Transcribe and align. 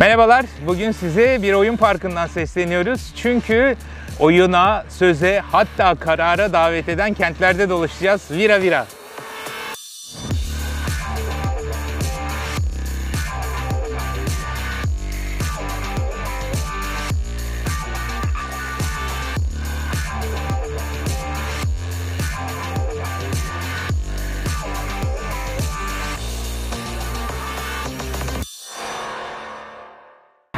Merhabalar, 0.00 0.46
bugün 0.66 0.92
size 0.92 1.42
bir 1.42 1.52
oyun 1.52 1.76
parkından 1.76 2.26
sesleniyoruz. 2.26 3.12
Çünkü 3.16 3.76
oyuna, 4.18 4.84
söze, 4.88 5.42
hatta 5.52 5.94
karara 5.94 6.52
davet 6.52 6.88
eden 6.88 7.14
kentlerde 7.14 7.68
dolaşacağız. 7.68 8.30
Vira 8.30 8.62
vira. 8.62 8.86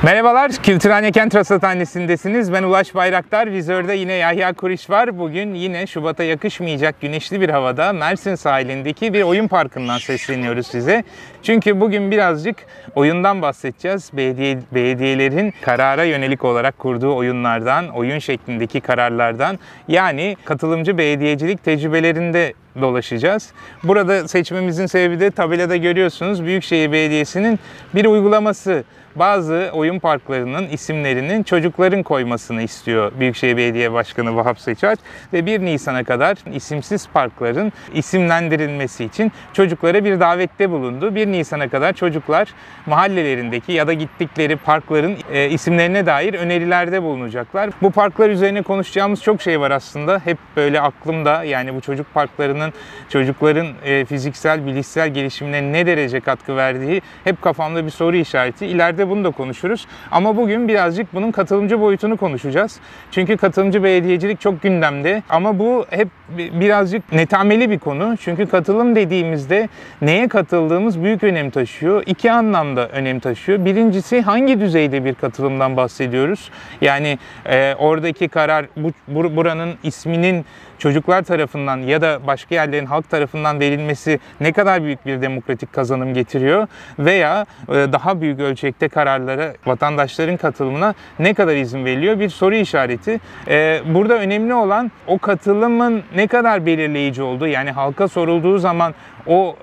Merhabalar, 0.05 0.53
Kültürhane 0.62 1.12
Kent 1.12 1.35
Rasathanesi'ndesiniz. 1.35 2.53
Ben 2.53 2.63
Ulaş 2.63 2.95
Bayraktar, 2.95 3.53
vizörde 3.53 3.95
yine 3.95 4.13
Yahya 4.13 4.53
Kuriş 4.53 4.90
var. 4.90 5.18
Bugün 5.18 5.54
yine 5.54 5.86
Şubat'a 5.86 6.25
yakışmayacak 6.25 7.00
güneşli 7.00 7.40
bir 7.40 7.49
havada 7.49 7.93
Mersin 7.93 8.35
sahilindeki 8.35 9.14
bir 9.14 9.22
oyun 9.22 9.49
parkından 9.49 9.99
sesleniyoruz 9.99 10.67
size. 10.67 11.04
Çünkü 11.43 11.80
bugün 11.80 12.11
birazcık 12.11 12.57
oyundan 12.94 13.43
bahsedeceğiz. 13.43 14.11
Belediye, 14.13 14.58
belediyelerin 14.75 15.54
karara 15.63 16.05
yönelik 16.05 16.44
olarak 16.44 16.79
kurduğu 16.79 17.16
oyunlardan, 17.16 17.89
oyun 17.89 18.19
şeklindeki 18.19 18.80
kararlardan 18.80 19.58
yani 19.89 20.36
katılımcı 20.44 20.99
belediyecilik 20.99 21.64
tecrübelerinde 21.64 22.55
dolaşacağız. 22.80 23.53
Burada 23.85 24.29
seçmemizin 24.29 24.86
sebebi 24.86 25.21
de 25.21 25.30
tabelada 25.30 25.77
görüyorsunuz 25.77 26.44
Büyükşehir 26.44 26.93
Belediyesi'nin 26.93 27.58
bir 27.94 28.05
uygulaması 28.05 28.85
bazı 29.16 29.71
oyun 29.72 29.98
parklarının 29.98 30.68
isimlerinin 30.68 31.43
çocukların 31.43 32.02
koymasını 32.02 32.62
istiyor 32.62 33.12
Büyükşehir 33.20 33.56
Belediye 33.56 33.92
Başkanı 33.92 34.36
Vahap 34.36 34.60
Seçer 34.60 34.98
ve 35.32 35.46
1 35.46 35.60
Nisan'a 35.60 36.04
kadar 36.04 36.36
isimsiz 36.54 37.08
parkların 37.08 37.72
isimlendirilmesi 37.94 39.04
için 39.04 39.32
çocuklara 39.52 40.04
bir 40.04 40.20
davette 40.20 40.70
bulundu. 40.70 41.14
1 41.14 41.27
Nisan'a 41.27 41.69
kadar 41.69 41.92
çocuklar 41.92 42.48
mahallelerindeki 42.86 43.72
ya 43.72 43.86
da 43.86 43.92
gittikleri 43.92 44.56
parkların 44.56 45.16
e, 45.32 45.48
isimlerine 45.48 46.06
dair 46.06 46.34
önerilerde 46.34 47.02
bulunacaklar. 47.02 47.70
Bu 47.82 47.91
parklar 47.91 48.30
üzerine 48.30 48.62
konuşacağımız 48.62 49.22
çok 49.22 49.42
şey 49.42 49.60
var 49.60 49.70
aslında. 49.70 50.20
Hep 50.24 50.38
böyle 50.56 50.80
aklımda 50.80 51.44
yani 51.44 51.74
bu 51.74 51.80
çocuk 51.80 52.14
parklarının 52.14 52.72
çocukların 53.08 53.66
e, 53.84 54.04
fiziksel, 54.04 54.66
bilişsel 54.66 55.08
gelişimine 55.08 55.72
ne 55.72 55.86
derece 55.86 56.20
katkı 56.20 56.56
verdiği 56.56 57.02
hep 57.24 57.42
kafamda 57.42 57.86
bir 57.86 57.91
soru 57.91 58.16
işareti. 58.16 58.66
İleride 58.66 59.02
bunu 59.11 59.25
da 59.25 59.31
konuşuruz. 59.31 59.86
Ama 60.11 60.36
bugün 60.36 60.69
birazcık 60.69 61.14
bunun 61.14 61.31
katılımcı 61.31 61.81
boyutunu 61.81 62.17
konuşacağız. 62.17 62.81
Çünkü 63.11 63.36
katılımcı 63.36 63.84
belediyecilik 63.84 64.41
çok 64.41 64.62
gündemde. 64.62 65.22
Ama 65.28 65.59
bu 65.59 65.86
hep 65.91 66.09
birazcık 66.36 67.12
netameli 67.12 67.70
bir 67.70 67.78
konu. 67.78 68.17
Çünkü 68.20 68.47
katılım 68.47 68.97
dediğimizde 68.97 69.69
neye 70.03 70.28
katıldığımız 70.28 71.03
büyük 71.03 71.25
önem 71.25 71.50
taşıyor. 71.50 72.03
İki 72.06 72.33
anlamda 72.33 72.89
önem 72.89 73.20
taşıyor. 73.20 73.64
Birincisi 73.64 74.20
hangi 74.20 74.61
düzeyde 74.61 75.05
bir 75.05 75.14
katılımdan 75.14 75.77
bahsediyoruz? 75.77 76.50
Yani 76.81 77.19
e, 77.47 77.75
oradaki 77.78 78.28
karar 78.28 78.66
bu, 78.77 78.92
buranın 79.37 79.75
isminin 79.83 80.44
çocuklar 80.83 81.22
tarafından 81.22 81.77
ya 81.77 82.00
da 82.00 82.20
başka 82.27 82.55
yerlerin 82.55 82.87
halk 82.87 83.11
tarafından 83.11 83.61
verilmesi 83.61 84.20
ne 84.41 84.53
kadar 84.53 84.83
büyük 84.83 85.06
bir 85.06 85.22
demokratik 85.22 85.72
kazanım 85.72 86.14
getiriyor 86.14 86.66
veya 86.98 87.47
e, 87.69 87.72
daha 87.72 88.20
büyük 88.20 88.41
ölçekte 88.41 88.89
kararlara 88.94 89.54
vatandaşların 89.66 90.36
katılımına 90.36 90.94
ne 91.18 91.34
kadar 91.34 91.56
izin 91.56 91.84
veriliyor 91.84 92.20
bir 92.20 92.28
soru 92.28 92.54
işareti. 92.54 93.20
E, 93.48 93.80
burada 93.94 94.14
önemli 94.14 94.54
olan 94.54 94.90
o 95.06 95.18
katılımın 95.18 96.02
ne 96.16 96.26
kadar 96.26 96.66
belirleyici 96.66 97.22
olduğu 97.22 97.47
yani 97.47 97.70
halka 97.70 98.08
sorulduğu 98.08 98.58
zaman 98.58 98.94
o 99.26 99.56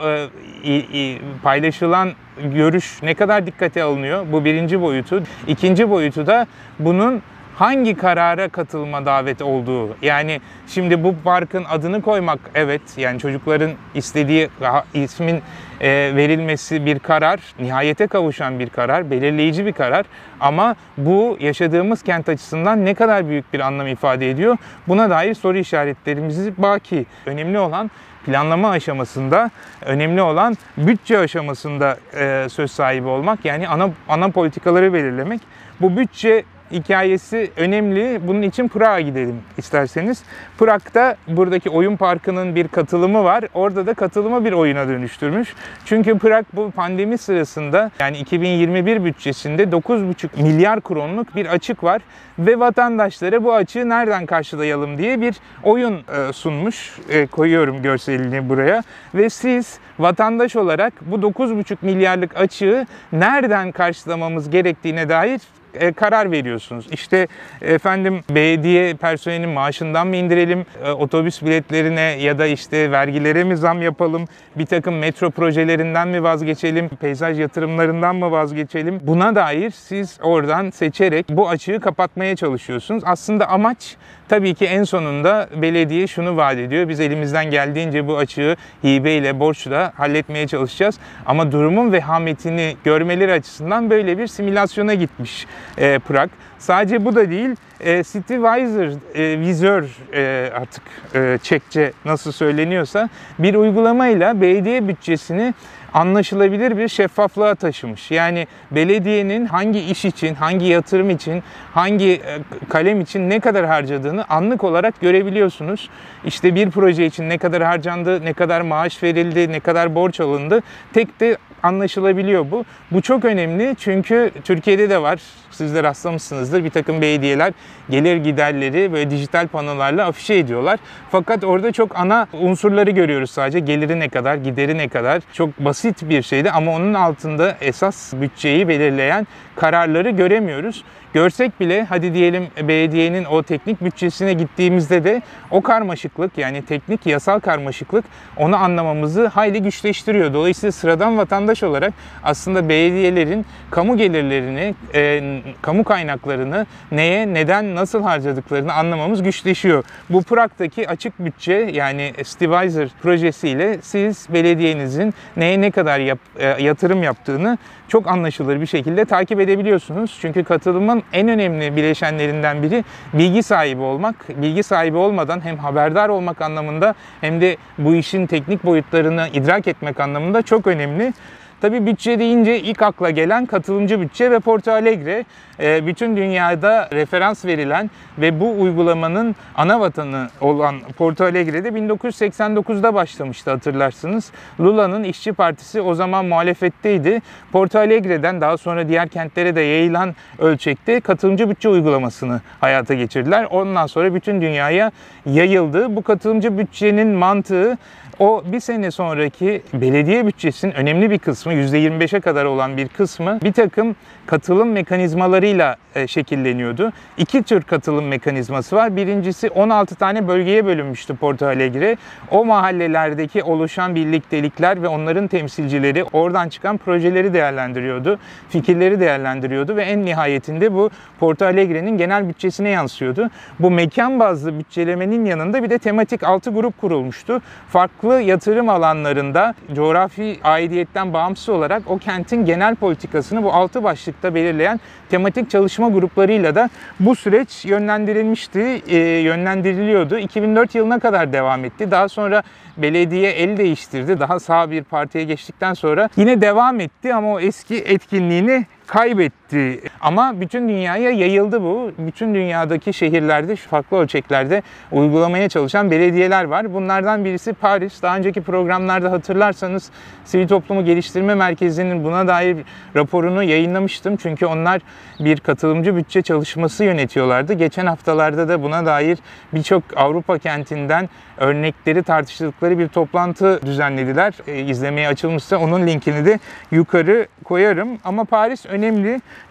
e, 0.66 1.18
paylaşılan 1.44 2.10
görüş 2.44 3.04
ne 3.04 3.14
kadar 3.14 3.46
dikkate 3.46 3.84
alınıyor 3.84 4.26
bu 4.32 4.46
birinci 4.46 4.82
boyutu. 4.82 5.24
İkinci 5.48 5.90
boyutu 5.90 6.28
da 6.28 6.48
bunun 6.80 7.22
hangi 7.60 7.96
karara 7.96 8.50
katılma 8.50 9.06
davet 9.06 9.42
olduğu. 9.42 9.96
Yani 10.02 10.42
şimdi 10.68 11.04
bu 11.04 11.16
parkın 11.24 11.66
adını 11.70 12.02
koymak 12.02 12.40
evet 12.56 12.82
yani 12.98 13.20
çocukların 13.20 13.72
istediği 13.96 14.50
ismin 14.94 15.42
e, 15.82 16.12
verilmesi 16.16 16.86
bir 16.86 17.00
karar, 17.00 17.40
nihayete 17.60 18.08
kavuşan 18.08 18.60
bir 18.60 18.70
karar, 18.70 19.12
belirleyici 19.12 19.66
bir 19.66 19.74
karar. 19.74 20.06
Ama 20.40 20.76
bu 20.98 21.38
yaşadığımız 21.40 22.04
kent 22.04 22.30
açısından 22.30 22.86
ne 22.86 22.94
kadar 22.94 23.30
büyük 23.30 23.54
bir 23.54 23.60
anlam 23.60 23.88
ifade 23.88 24.30
ediyor? 24.30 24.58
Buna 24.88 25.10
dair 25.10 25.34
soru 25.34 25.58
işaretlerimiz 25.58 26.58
baki. 26.58 27.06
Önemli 27.26 27.60
olan 27.60 27.92
planlama 28.26 28.70
aşamasında 28.70 29.52
önemli 29.86 30.22
olan 30.22 30.58
bütçe 30.78 31.18
aşamasında 31.18 31.98
e, 32.14 32.48
söz 32.50 32.72
sahibi 32.72 33.08
olmak 33.08 33.46
yani 33.46 33.68
ana 33.68 33.90
ana 34.10 34.30
politikaları 34.30 34.94
belirlemek. 34.94 35.42
Bu 35.82 35.98
bütçe 35.98 36.44
hikayesi 36.72 37.52
önemli. 37.58 38.20
Bunun 38.28 38.42
için 38.42 38.68
Prag'a 38.68 39.02
gidelim 39.02 39.42
isterseniz. 39.58 40.24
Prag'da 40.58 41.16
buradaki 41.28 41.70
oyun 41.70 41.96
parkının 41.96 42.56
bir 42.56 42.68
katılımı 42.68 43.24
var. 43.24 43.44
Orada 43.54 43.86
da 43.86 43.94
katılımı 43.94 44.46
bir 44.46 44.52
oyuna 44.52 44.88
dönüştürmüş. 44.88 45.54
Çünkü 45.86 46.18
Prag 46.20 46.46
bu 46.54 46.72
pandemi 46.72 47.18
sırasında 47.18 47.92
yani 48.00 48.18
2021 48.18 49.04
bütçesinde 49.04 49.64
9,5 49.64 50.44
milyar 50.44 50.82
kronluk 50.82 51.36
bir 51.36 51.46
açık 51.46 51.84
var 51.84 52.02
ve 52.40 52.60
vatandaşlara 52.60 53.44
bu 53.44 53.54
açığı 53.54 53.90
nereden 53.90 54.26
karşılayalım 54.26 54.98
diye 54.98 55.22
bir 55.22 55.36
oyun 55.64 55.94
e, 55.94 56.34
sunmuş. 56.34 57.00
E, 57.10 57.28
koyuyorum 57.28 57.82
görselini 57.82 58.50
buraya 58.50 58.84
ve 59.16 59.30
siz 59.30 59.80
vatandaş 60.00 60.56
olarak 60.56 60.94
bu 61.02 61.16
9,5 61.16 61.78
milyarlık 61.82 62.38
açığı 62.38 62.86
nereden 63.12 63.72
karşılamamız 63.72 64.50
gerektiğine 64.50 65.10
dair 65.10 65.42
e, 65.74 65.94
karar 65.94 66.32
veriyorsunuz. 66.32 66.88
İşte 66.92 67.28
efendim 67.62 68.22
belediye 68.30 68.94
personelinin 68.94 69.50
maaşından 69.50 70.08
mı 70.08 70.16
indirelim, 70.16 70.66
e, 70.84 70.92
otobüs 70.92 71.42
biletlerine 71.42 72.02
ya 72.02 72.38
da 72.40 72.46
işte 72.46 72.92
vergilere 72.92 73.44
mi 73.44 73.58
zam 73.58 73.82
yapalım, 73.82 74.26
bir 74.56 74.66
takım 74.66 74.98
metro 74.98 75.30
projelerinden 75.30 76.08
mi 76.08 76.24
vazgeçelim, 76.24 76.90
peyzaj 76.90 77.40
yatırımlarından 77.40 78.16
mı 78.16 78.32
vazgeçelim? 78.32 79.00
Buna 79.04 79.36
dair 79.36 79.72
siz 79.72 80.18
oradan 80.22 80.70
seçerek 80.70 81.26
bu 81.30 81.50
açığı 81.50 81.80
kapatmaya 81.80 82.36
çalışıyorsunuz. 82.36 83.04
Aslında 83.06 83.50
amaç 83.50 83.98
tabii 84.30 84.54
ki 84.54 84.66
en 84.66 84.84
sonunda 84.84 85.50
belediye 85.56 86.08
şunu 86.08 86.38
vaat 86.38 86.58
ediyor. 86.58 86.90
Biz 86.90 87.00
elimizden 87.00 87.52
geldiğince 87.52 88.08
bu 88.08 88.18
açığı 88.18 88.56
hibeyle, 88.84 89.40
borçla 89.40 89.94
halletmeye 89.96 90.48
çalışacağız. 90.48 91.00
Ama 91.26 91.52
durumun 91.52 91.92
vehametini 91.94 92.76
görmeleri 92.84 93.34
açısından 93.34 93.90
böyle 93.90 94.18
bir 94.18 94.28
simülasyona 94.28 94.94
gitmiş 94.94 95.48
e, 95.78 96.00
Prag. 96.00 96.30
Sadece 96.60 97.06
bu 97.06 97.16
da 97.16 97.30
değil, 97.30 97.50
e, 97.80 98.04
City 98.04 98.34
Visor, 98.34 99.16
e, 99.16 99.40
vizör 99.40 99.84
e, 100.14 100.52
artık 100.56 100.84
e, 101.16 101.40
Çekçe 101.44 101.92
nasıl 102.06 102.32
söyleniyorsa 102.32 103.10
bir 103.40 103.56
uygulamayla 103.56 104.42
belediye 104.42 104.88
bütçesini 104.88 105.54
anlaşılabilir 105.94 106.78
bir 106.78 106.88
şeffaflığa 106.88 107.56
taşımış. 107.56 108.12
Yani 108.12 108.48
belediyenin 108.72 109.46
hangi 109.46 109.80
iş 109.80 110.06
için, 110.06 110.36
hangi 110.36 110.66
yatırım 110.66 111.10
için, 111.10 111.44
hangi 111.74 112.12
e, 112.12 112.40
kalem 112.70 113.02
için 113.02 113.30
ne 113.30 113.40
kadar 113.40 113.66
harcadığını 113.66 114.26
anlık 114.30 114.64
olarak 114.64 115.02
görebiliyorsunuz. 115.02 115.90
İşte 116.26 116.56
bir 116.56 116.72
proje 116.72 117.06
için 117.06 117.30
ne 117.30 117.38
kadar 117.38 117.64
harcandı, 117.64 118.26
ne 118.26 118.34
kadar 118.34 118.62
maaş 118.62 119.04
verildi, 119.04 119.52
ne 119.52 119.60
kadar 119.60 119.96
borç 119.96 120.20
alındı 120.20 120.62
tek 120.94 121.20
de 121.20 121.38
anlaşılabiliyor 121.64 122.52
bu. 122.52 122.66
Bu 122.92 123.02
çok 123.02 123.26
önemli 123.26 123.76
çünkü 123.80 124.32
Türkiye'de 124.44 124.90
de 124.90 125.02
var. 125.02 125.20
Siz 125.52 125.76
de 125.76 125.84
rastlamışsınızdır. 125.84 126.64
Bir 126.64 126.70
takım 126.70 127.02
belediyeler 127.02 127.54
gelir 127.90 128.16
giderleri 128.16 128.94
böyle 128.94 129.10
dijital 129.10 129.48
panolarla 129.48 130.06
afişe 130.06 130.36
ediyorlar. 130.36 130.80
Fakat 131.12 131.44
orada 131.44 131.72
çok 131.72 132.00
ana 132.00 132.28
unsurları 132.34 132.92
görüyoruz 132.92 133.32
sadece. 133.32 133.60
Geliri 133.60 134.00
ne 134.00 134.10
kadar, 134.10 134.36
gideri 134.36 134.78
ne 134.78 134.88
kadar. 134.88 135.22
Çok 135.34 135.60
basit 135.60 136.10
bir 136.10 136.22
şeydi 136.22 136.52
ama 136.52 136.72
onun 136.72 136.94
altında 136.94 137.58
esas 137.62 138.14
bütçeyi 138.14 138.68
belirleyen 138.68 139.28
kararları 139.56 140.10
göremiyoruz. 140.10 140.84
Görsek 141.14 141.60
bile 141.60 141.84
hadi 141.84 142.14
diyelim 142.14 142.48
belediyenin 142.58 143.26
o 143.26 143.44
teknik 143.44 143.82
bütçesine 143.82 144.34
gittiğimizde 144.34 145.04
de 145.04 145.22
o 145.52 145.62
karmaşıklık 145.62 146.38
yani 146.38 146.66
teknik 146.66 147.06
yasal 147.06 147.40
karmaşıklık 147.40 148.06
onu 148.38 148.56
anlamamızı 148.56 149.28
hayli 149.28 149.62
güçleştiriyor. 149.62 150.34
Dolayısıyla 150.34 150.72
sıradan 150.72 151.18
vatandaş 151.18 151.50
vatandaş 151.50 151.64
olarak 151.64 151.94
aslında 152.24 152.70
belediyelerin 152.70 153.46
kamu 153.72 153.98
gelirlerini, 153.98 154.76
e, 154.94 155.42
kamu 155.62 155.84
kaynaklarını 155.84 156.66
neye, 156.92 157.34
neden, 157.34 157.76
nasıl 157.76 158.04
harcadıklarını 158.04 158.74
anlamamız 158.74 159.24
güçleşiyor. 159.24 159.84
Bu 160.10 160.24
Prag'daki 160.24 160.90
açık 160.90 161.20
bütçe 161.20 161.54
yani 161.74 162.14
Stivizer 162.24 162.90
projesiyle 163.02 163.80
siz 163.82 164.28
belediyenizin 164.30 165.14
neye 165.38 165.62
ne 165.62 165.72
kadar 165.72 166.00
yap, 166.00 166.20
e, 166.40 166.64
yatırım 166.64 167.04
yaptığını 167.04 167.58
çok 167.88 168.08
anlaşılır 168.08 168.62
bir 168.62 168.68
şekilde 168.68 169.06
takip 169.06 169.40
edebiliyorsunuz. 169.40 170.18
Çünkü 170.22 170.44
katılımın 170.44 170.99
en 171.14 171.28
önemli 171.28 171.76
bileşenlerinden 171.76 172.64
biri 172.64 172.84
bilgi 173.14 173.44
sahibi 173.44 173.82
olmak. 173.82 174.16
Bilgi 174.30 174.64
sahibi 174.64 174.98
olmadan 174.98 175.46
hem 175.46 175.58
haberdar 175.58 176.10
olmak 176.10 176.42
anlamında 176.42 176.96
hem 177.22 177.42
de 177.42 177.58
bu 177.78 177.96
işin 177.96 178.28
teknik 178.28 178.66
boyutlarını 178.66 179.28
idrak 179.34 179.68
etmek 179.68 180.00
anlamında 180.00 180.42
çok 180.42 180.68
önemli. 180.68 181.14
Tabii 181.62 181.86
bütçe 181.86 182.20
deyince 182.20 182.60
ilk 182.60 182.82
akla 182.82 183.10
gelen 183.10 183.46
katılımcı 183.46 184.02
bütçe 184.02 184.32
ve 184.32 184.40
Porto 184.40 184.72
Alegre 184.72 185.26
e, 185.60 185.86
bütün 185.86 186.18
dünyada 186.18 186.90
referans 186.94 187.46
verilen 187.46 187.90
ve 188.18 188.40
bu 188.40 188.62
uygulamanın 188.62 189.36
ana 189.56 189.80
vatanı 189.80 190.28
olan 190.42 190.76
Porto 190.98 191.24
Alegre'de 191.24 191.70
1989'da 191.70 192.94
başlamıştı 192.94 193.52
hatırlarsınız. 193.52 194.32
Lula'nın 194.60 195.04
İşçi 195.04 195.34
Partisi 195.34 195.82
o 195.82 195.94
zaman 195.94 196.26
muhalefetteydi. 196.26 197.22
Porto 197.52 197.80
Alegre'den 197.80 198.42
daha 198.42 198.58
sonra 198.58 198.90
diğer 198.90 199.08
kentlere 199.08 199.56
de 199.56 199.62
yayılan 199.62 200.16
ölçekte 200.40 201.00
katılımcı 201.00 201.50
bütçe 201.50 201.70
uygulamasını 201.70 202.42
hayata 202.62 202.94
geçirdiler. 202.94 203.48
Ondan 203.52 203.88
sonra 203.88 204.14
bütün 204.14 204.42
dünyaya 204.42 204.92
yayıldı. 205.26 205.96
Bu 205.96 206.02
katılımcı 206.02 206.58
bütçenin 206.58 207.08
mantığı 207.08 207.78
o 208.20 208.44
bir 208.46 208.60
sene 208.60 208.92
sonraki 208.92 209.62
belediye 209.74 210.28
bütçesinin 210.28 210.72
önemli 210.72 211.10
bir 211.10 211.20
kısmı 211.20 211.54
%25'e 211.54 212.20
kadar 212.20 212.46
olan 212.46 212.78
bir 212.78 212.88
kısmı 212.88 213.40
bir 213.44 213.54
takım 213.54 213.96
katılım 214.30 214.72
mekanizmalarıyla 214.72 215.76
e, 215.96 216.08
şekilleniyordu. 216.08 216.92
İki 217.18 217.44
tür 217.44 217.62
katılım 217.62 218.08
mekanizması 218.08 218.76
var. 218.76 218.96
Birincisi 218.96 219.50
16 219.50 219.96
tane 219.96 220.28
bölgeye 220.28 220.66
bölünmüştü 220.66 221.16
Porto 221.16 221.46
Alegre. 221.46 221.98
O 222.32 222.46
mahallelerdeki 222.46 223.44
oluşan 223.44 223.96
birliktelikler 223.96 224.82
ve 224.82 224.88
onların 224.88 225.28
temsilcileri 225.28 226.04
oradan 226.04 226.50
çıkan 226.50 226.78
projeleri 226.78 227.34
değerlendiriyordu. 227.34 228.20
Fikirleri 228.50 229.00
değerlendiriyordu 229.00 229.76
ve 229.76 229.84
en 229.84 230.06
nihayetinde 230.06 230.74
bu 230.74 230.90
Porto 231.20 231.46
Alegre'nin 231.46 231.98
genel 231.98 232.30
bütçesine 232.30 232.70
yansıyordu. 232.70 233.30
Bu 233.60 233.72
mekan 233.72 234.20
bazlı 234.20 234.60
bütçelemenin 234.60 235.26
yanında 235.26 235.64
bir 235.64 235.70
de 235.70 235.78
tematik 235.80 236.24
altı 236.24 236.50
grup 236.54 236.82
kurulmuştu. 236.82 237.42
Farklı 237.70 238.22
yatırım 238.22 238.70
alanlarında 238.70 239.54
coğrafi 239.74 240.40
aidiyetten 240.44 241.14
bağımsız 241.14 241.50
olarak 241.50 241.84
o 241.88 241.98
kentin 241.98 242.46
genel 242.46 242.76
politikasını 242.76 243.44
bu 243.44 243.54
altı 243.54 243.84
başlıkta 244.20 244.36
belirleyen 244.36 244.80
tematik 245.10 245.50
çalışma 245.50 245.90
gruplarıyla 245.90 246.56
da 246.56 246.70
bu 247.00 247.16
süreç 247.16 247.66
yönlendirilmişti, 247.66 248.82
e, 248.88 248.98
yönlendiriliyordu. 248.98 250.18
2004 250.18 250.76
yılına 250.76 251.00
kadar 251.00 251.34
devam 251.34 251.66
etti. 251.66 251.92
Daha 251.92 252.10
sonra 252.10 252.44
belediye 252.78 253.32
el 253.32 253.58
değiştirdi. 253.58 254.20
Daha 254.20 254.40
sağ 254.40 254.72
bir 254.72 254.84
partiye 254.84 255.24
geçtikten 255.24 255.74
sonra 255.74 256.10
yine 256.18 256.42
devam 256.42 256.80
etti 256.80 257.14
ama 257.14 257.34
o 257.34 257.40
eski 257.40 257.76
etkinliğini 257.76 258.66
kaybetti. 258.90 259.82
Ama 260.02 260.42
bütün 260.42 260.70
dünyaya 260.70 261.10
yayıldı 261.10 261.62
bu. 261.62 261.92
Bütün 261.98 262.36
dünyadaki 262.36 262.94
şehirlerde 262.94 263.56
şu 263.56 263.70
farklı 263.70 263.98
ölçeklerde 263.98 264.64
uygulamaya 264.92 265.50
çalışan 265.50 265.92
belediyeler 265.92 266.44
var. 266.44 266.74
Bunlardan 266.74 267.26
birisi 267.26 267.54
Paris. 267.54 268.02
Daha 268.02 268.18
önceki 268.18 268.42
programlarda 268.42 269.12
hatırlarsanız 269.12 269.92
Sivil 270.26 270.48
Toplumu 270.48 270.86
Geliştirme 270.86 271.36
Merkezi'nin 271.36 272.04
buna 272.04 272.28
dair 272.28 272.58
raporunu 272.96 273.44
yayınlamıştım. 273.44 274.16
Çünkü 274.16 274.46
onlar 274.46 274.82
bir 275.20 275.40
katılımcı 275.40 275.96
bütçe 275.96 276.22
çalışması 276.22 276.84
yönetiyorlardı. 276.84 277.54
Geçen 277.54 277.86
haftalarda 277.86 278.48
da 278.50 278.64
buna 278.64 278.86
dair 278.86 279.20
birçok 279.54 279.84
Avrupa 279.96 280.38
kentinden 280.38 281.10
örnekleri 281.38 282.04
tartıştıkları 282.04 282.80
bir 282.80 282.88
toplantı 282.88 283.60
düzenlediler. 283.66 284.34
E, 284.48 284.60
izlemeye 284.60 285.08
açılmışsa 285.08 285.58
onun 285.58 285.88
linkini 285.88 286.26
de 286.26 286.40
yukarı 286.72 287.28
koyarım. 287.44 287.90
Ama 288.04 288.24
Paris 288.24 288.66
önemli. 288.66 288.79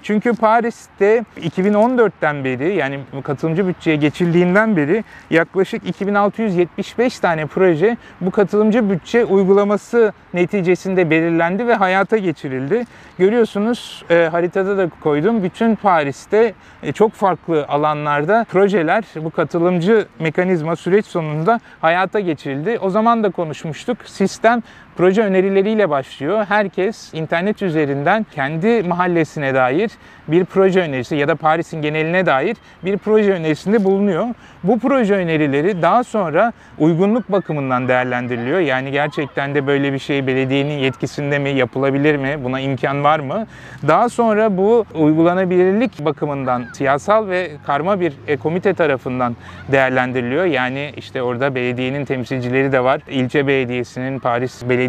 Çünkü 0.02 0.32
Paris'te 0.32 1.24
2014'ten 1.36 2.44
beri 2.44 2.74
yani 2.74 3.00
katılımcı 3.22 3.68
bütçeye 3.68 3.96
geçildiğinden 3.96 4.76
beri 4.76 5.04
yaklaşık 5.30 5.88
2675 5.88 7.18
tane 7.18 7.46
proje 7.46 7.96
bu 8.20 8.30
katılımcı 8.30 8.90
bütçe 8.90 9.24
uygulaması 9.24 10.12
neticesinde 10.34 11.10
belirlendi 11.10 11.66
ve 11.66 11.74
hayata 11.74 12.16
geçirildi. 12.16 12.84
Görüyorsunuz 13.18 14.04
e, 14.10 14.28
haritada 14.32 14.78
da 14.78 14.90
koydum. 15.00 15.42
Bütün 15.42 15.74
Paris'te 15.74 16.54
e, 16.82 16.92
çok 16.92 17.12
farklı 17.12 17.66
alanlarda 17.66 18.46
projeler 18.50 19.04
bu 19.16 19.30
katılımcı 19.30 20.06
mekanizma 20.18 20.76
süreç 20.76 21.06
sonunda 21.06 21.60
hayata 21.80 22.20
geçirildi. 22.20 22.78
O 22.78 22.90
zaman 22.90 23.22
da 23.22 23.30
konuşmuştuk. 23.30 23.98
Sistem 24.04 24.62
proje 24.98 25.22
önerileriyle 25.22 25.90
başlıyor. 25.90 26.44
Herkes 26.48 27.14
internet 27.14 27.62
üzerinden 27.62 28.26
kendi 28.34 28.82
mahallesine 28.82 29.54
dair 29.54 29.90
bir 30.28 30.44
proje 30.44 30.80
önerisi 30.80 31.16
ya 31.16 31.28
da 31.28 31.34
Paris'in 31.34 31.82
geneline 31.82 32.26
dair 32.26 32.56
bir 32.84 32.98
proje 32.98 33.32
önerisinde 33.32 33.84
bulunuyor. 33.84 34.26
Bu 34.64 34.78
proje 34.78 35.14
önerileri 35.14 35.82
daha 35.82 36.04
sonra 36.04 36.52
uygunluk 36.78 37.32
bakımından 37.32 37.88
değerlendiriliyor. 37.88 38.60
Yani 38.60 38.90
gerçekten 38.90 39.54
de 39.54 39.66
böyle 39.66 39.92
bir 39.92 39.98
şey 39.98 40.26
belediyenin 40.26 40.78
yetkisinde 40.78 41.38
mi, 41.38 41.50
yapılabilir 41.50 42.16
mi, 42.16 42.44
buna 42.44 42.60
imkan 42.60 43.04
var 43.04 43.20
mı? 43.20 43.46
Daha 43.88 44.08
sonra 44.08 44.56
bu 44.56 44.84
uygulanabilirlik 44.94 46.04
bakımından 46.04 46.64
siyasal 46.72 47.28
ve 47.28 47.50
karma 47.66 48.00
bir 48.00 48.12
komite 48.42 48.74
tarafından 48.74 49.36
değerlendiriliyor. 49.72 50.44
Yani 50.44 50.92
işte 50.96 51.22
orada 51.22 51.54
belediyenin 51.54 52.04
temsilcileri 52.04 52.72
de 52.72 52.84
var. 52.84 53.00
İlçe 53.08 53.46
belediyesinin, 53.46 54.18
Paris 54.18 54.68
Belediyesi'nin 54.68 54.87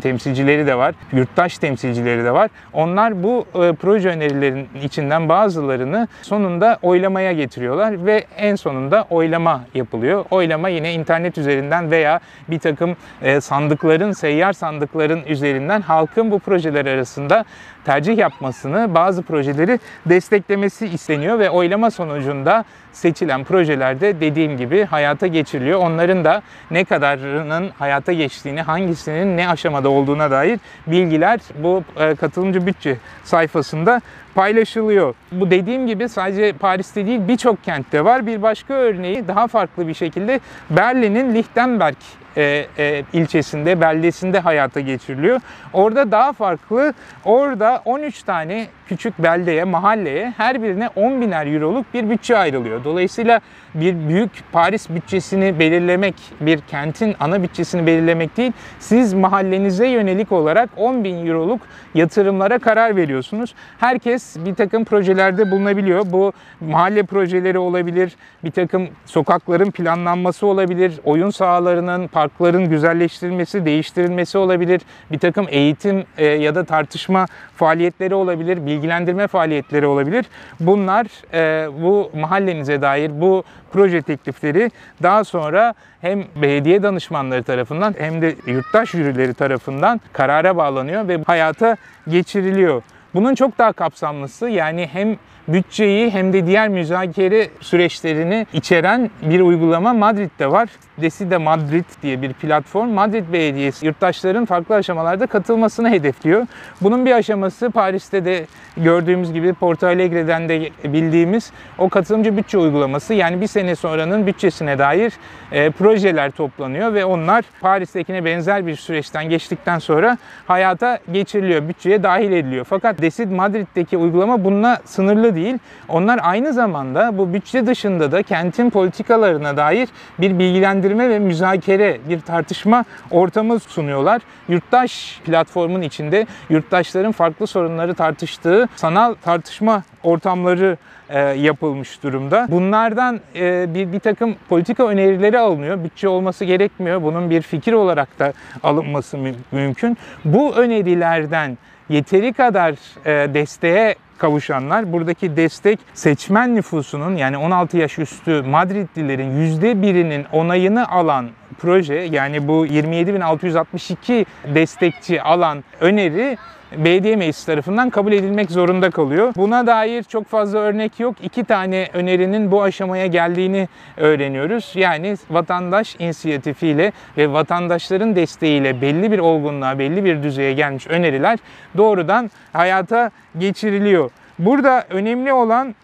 temsilcileri 0.00 0.66
de 0.66 0.74
var. 0.74 0.94
Yurttaş 1.12 1.58
temsilcileri 1.58 2.24
de 2.24 2.32
var. 2.32 2.50
Onlar 2.72 3.22
bu 3.22 3.44
e, 3.54 3.72
proje 3.72 4.08
önerilerin 4.08 4.68
içinden 4.82 5.28
bazılarını 5.28 6.08
sonunda 6.22 6.78
oylamaya 6.82 7.32
getiriyorlar 7.32 8.06
ve 8.06 8.24
en 8.36 8.56
sonunda 8.56 9.06
oylama 9.10 9.64
yapılıyor. 9.74 10.24
Oylama 10.30 10.68
yine 10.68 10.94
internet 10.94 11.38
üzerinden 11.38 11.90
veya 11.90 12.20
bir 12.48 12.58
takım 12.58 12.96
e, 13.22 13.40
sandıkların, 13.40 14.12
seyyar 14.12 14.52
sandıkların 14.52 15.22
üzerinden 15.26 15.80
halkın 15.80 16.30
bu 16.30 16.38
projeler 16.38 16.86
arasında 16.86 17.44
tercih 17.84 18.18
yapmasını, 18.18 18.94
bazı 18.94 19.22
projeleri 19.22 19.78
desteklemesi 20.06 20.86
isteniyor 20.86 21.38
ve 21.38 21.50
oylama 21.50 21.90
sonucunda 21.90 22.64
seçilen 22.92 23.44
projelerde 23.44 24.20
dediğim 24.20 24.56
gibi 24.56 24.84
hayata 24.84 25.26
geçiriliyor. 25.26 25.78
Onların 25.78 26.24
da 26.24 26.42
ne 26.70 26.84
kadarının 26.84 27.70
hayata 27.78 28.12
geçtiğini, 28.12 28.62
hangisinin 28.62 29.36
ne 29.40 29.48
aşamada 29.48 29.88
olduğuna 29.88 30.30
dair 30.30 30.58
bilgiler 30.86 31.40
bu 31.62 31.84
e, 31.96 32.14
katılımcı 32.14 32.66
bütçe 32.66 32.96
sayfasında 33.24 34.00
paylaşılıyor. 34.34 35.14
Bu 35.32 35.50
dediğim 35.50 35.86
gibi 35.86 36.08
sadece 36.08 36.52
Paris'te 36.52 37.06
değil 37.06 37.20
birçok 37.28 37.64
kentte 37.64 38.04
var. 38.04 38.26
Bir 38.26 38.42
başka 38.42 38.74
örneği 38.74 39.28
daha 39.28 39.46
farklı 39.46 39.88
bir 39.88 39.94
şekilde 39.94 40.40
Berlin'in 40.70 41.34
Lichtenberg 41.34 41.96
e, 42.36 42.66
e, 42.78 43.04
ilçesinde, 43.12 43.80
beldesinde 43.80 44.38
hayata 44.38 44.80
geçiriliyor. 44.80 45.40
Orada 45.72 46.10
daha 46.10 46.32
farklı. 46.32 46.94
Orada 47.24 47.82
13 47.84 48.22
tane 48.22 48.66
küçük 48.88 49.18
beldeye, 49.18 49.64
mahalleye 49.64 50.34
her 50.36 50.62
birine 50.62 50.88
10 50.88 51.20
biner 51.20 51.46
euroluk 51.46 51.94
bir 51.94 52.10
bütçe 52.10 52.38
ayrılıyor. 52.38 52.84
Dolayısıyla 52.84 53.40
bir 53.74 54.08
büyük 54.08 54.30
Paris 54.52 54.90
bütçesini 54.90 55.58
belirlemek, 55.58 56.14
bir 56.40 56.60
kentin 56.60 57.16
ana 57.20 57.42
bütçesini 57.42 57.86
belirlemek 57.86 58.36
değil, 58.36 58.52
siz 58.78 59.14
mahallenize 59.14 59.88
yönelik 59.88 60.32
olarak 60.32 60.70
10 60.76 61.04
bin 61.04 61.26
euroluk 61.26 61.60
yatırımlara 61.94 62.58
karar 62.58 62.96
veriyorsunuz. 62.96 63.54
Herkes 63.78 64.36
bir 64.44 64.54
takım 64.54 64.84
projelerde 64.84 65.50
bulunabiliyor. 65.50 66.06
Bu 66.12 66.32
mahalle 66.60 67.02
projeleri 67.02 67.58
olabilir, 67.58 68.12
bir 68.44 68.50
takım 68.50 68.88
sokakların 69.06 69.70
planlanması 69.70 70.46
olabilir, 70.46 71.00
oyun 71.04 71.30
sahalarının, 71.30 72.06
parkların 72.20 72.68
güzelleştirilmesi, 72.68 73.64
değiştirilmesi 73.64 74.38
olabilir, 74.38 74.80
bir 75.10 75.18
takım 75.18 75.46
eğitim 75.50 76.04
e, 76.18 76.26
ya 76.26 76.54
da 76.54 76.64
tartışma 76.64 77.26
faaliyetleri 77.56 78.14
olabilir, 78.14 78.66
bilgilendirme 78.66 79.26
faaliyetleri 79.26 79.86
olabilir. 79.86 80.26
Bunlar 80.60 81.06
e, 81.34 81.68
bu 81.82 82.10
mahallenize 82.14 82.82
dair 82.82 83.20
bu 83.20 83.44
proje 83.72 84.02
teklifleri 84.02 84.70
daha 85.02 85.24
sonra 85.24 85.74
hem 86.00 86.24
belediye 86.42 86.82
danışmanları 86.82 87.42
tarafından 87.42 87.94
hem 87.98 88.22
de 88.22 88.34
yurttaş 88.46 88.90
jürileri 88.90 89.34
tarafından 89.34 90.00
karara 90.12 90.56
bağlanıyor 90.56 91.08
ve 91.08 91.18
hayata 91.26 91.76
geçiriliyor. 92.08 92.82
Bunun 93.14 93.34
çok 93.34 93.58
daha 93.58 93.72
kapsamlısı 93.72 94.48
yani 94.48 94.88
hem 94.92 95.16
bütçeyi 95.52 96.10
hem 96.10 96.32
de 96.32 96.46
diğer 96.46 96.68
müzakere 96.68 97.48
süreçlerini 97.60 98.46
içeren 98.52 99.10
bir 99.22 99.40
uygulama 99.40 99.92
Madrid'de 99.92 100.50
var. 100.50 100.68
Deside 101.00 101.36
Madrid 101.36 101.84
diye 102.02 102.22
bir 102.22 102.32
platform. 102.32 102.88
Madrid 102.88 103.32
Belediyesi 103.32 103.86
yurttaşların 103.86 104.44
farklı 104.44 104.74
aşamalarda 104.74 105.26
katılmasını 105.26 105.90
hedefliyor. 105.90 106.46
Bunun 106.80 107.06
bir 107.06 107.12
aşaması 107.12 107.70
Paris'te 107.70 108.24
de 108.24 108.46
gördüğümüz 108.76 109.32
gibi 109.32 109.52
Porto 109.52 109.86
Alegre'den 109.86 110.48
de 110.48 110.70
bildiğimiz 110.84 111.52
o 111.78 111.88
katılımcı 111.88 112.36
bütçe 112.36 112.58
uygulaması. 112.58 113.14
Yani 113.14 113.40
bir 113.40 113.46
sene 113.46 113.74
sonranın 113.76 114.26
bütçesine 114.26 114.78
dair 114.78 115.12
e, 115.52 115.70
projeler 115.70 116.30
toplanıyor 116.30 116.94
ve 116.94 117.04
onlar 117.04 117.44
Paris'tekine 117.60 118.24
benzer 118.24 118.66
bir 118.66 118.76
süreçten 118.76 119.28
geçtikten 119.28 119.78
sonra 119.78 120.18
hayata 120.46 120.98
geçiriliyor, 121.12 121.68
bütçeye 121.68 122.02
dahil 122.02 122.32
ediliyor. 122.32 122.66
Fakat 122.70 123.02
Desid 123.02 123.30
Madrid'deki 123.30 123.96
uygulama 123.96 124.44
bununla 124.44 124.78
sınırlı 124.84 125.34
değil. 125.34 125.39
Onlar 125.88 126.20
aynı 126.22 126.52
zamanda 126.52 127.18
bu 127.18 127.34
bütçe 127.34 127.66
dışında 127.66 128.12
da 128.12 128.22
kentin 128.22 128.70
politikalarına 128.70 129.56
dair 129.56 129.88
bir 130.18 130.38
bilgilendirme 130.38 131.08
ve 131.10 131.18
müzakere, 131.18 131.98
bir 132.08 132.20
tartışma 132.20 132.84
ortamı 133.10 133.60
sunuyorlar. 133.60 134.22
Yurttaş 134.48 135.20
platformun 135.24 135.82
içinde 135.82 136.26
yurttaşların 136.50 137.12
farklı 137.12 137.46
sorunları 137.46 137.94
tartıştığı 137.94 138.68
sanal 138.76 139.14
tartışma 139.14 139.82
ortamları 140.02 140.76
e, 141.08 141.18
yapılmış 141.20 142.02
durumda. 142.02 142.46
Bunlardan 142.50 143.20
e, 143.36 143.74
bir, 143.74 143.92
bir 143.92 144.00
takım 144.00 144.36
politika 144.48 144.86
önerileri 144.86 145.38
alınıyor. 145.38 145.84
Bütçe 145.84 146.08
olması 146.08 146.44
gerekmiyor. 146.44 147.02
Bunun 147.02 147.30
bir 147.30 147.42
fikir 147.42 147.72
olarak 147.72 148.18
da 148.18 148.32
alınması 148.62 149.18
mü- 149.18 149.34
mümkün. 149.52 149.98
Bu 150.24 150.54
önerilerden 150.54 151.58
yeteri 151.88 152.32
kadar 152.32 152.74
e, 153.06 153.34
desteğe 153.34 153.94
kavuşanlar. 154.20 154.92
Buradaki 154.92 155.36
destek 155.36 155.78
seçmen 155.94 156.56
nüfusunun 156.56 157.16
yani 157.16 157.38
16 157.38 157.76
yaş 157.76 157.98
üstü 157.98 158.42
Madridlilerin 158.42 159.60
%1'inin 159.60 160.26
onayını 160.32 160.88
alan 160.88 161.30
proje 161.60 161.94
yani 161.94 162.48
bu 162.48 162.66
27.662 162.66 164.26
destekçi 164.54 165.22
alan 165.22 165.64
öneri 165.80 166.36
belediye 166.76 167.16
meclisi 167.16 167.46
tarafından 167.46 167.90
kabul 167.90 168.12
edilmek 168.12 168.50
zorunda 168.50 168.90
kalıyor. 168.90 169.32
Buna 169.36 169.66
dair 169.66 170.02
çok 170.02 170.26
fazla 170.26 170.58
örnek 170.58 171.00
yok. 171.00 171.16
İki 171.22 171.44
tane 171.44 171.88
önerinin 171.92 172.50
bu 172.50 172.62
aşamaya 172.62 173.06
geldiğini 173.06 173.68
öğreniyoruz. 173.96 174.72
Yani 174.74 175.16
vatandaş 175.30 175.96
inisiyatifiyle 175.98 176.92
ve 177.16 177.32
vatandaşların 177.32 178.16
desteğiyle 178.16 178.80
belli 178.80 179.12
bir 179.12 179.18
olgunluğa, 179.18 179.78
belli 179.78 180.04
bir 180.04 180.22
düzeye 180.22 180.52
gelmiş 180.52 180.86
öneriler 180.86 181.38
doğrudan 181.76 182.30
hayata 182.52 183.10
geçiriliyor. 183.38 184.10
Burada 184.38 184.84
önemli 184.90 185.32
olan 185.32 185.74